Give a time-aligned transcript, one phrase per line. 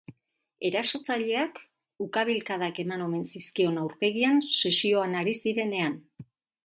[0.69, 1.59] Erasotzaileak
[2.05, 6.01] ukabilkadak eman omen zizkion aurpegian sesioan ari zirenean.